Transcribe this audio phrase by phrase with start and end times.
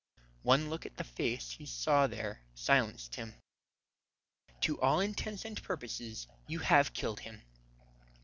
[0.41, 3.35] One look at the face he saw there silenced him.
[4.61, 7.43] "To all intents and purposes you have killed him.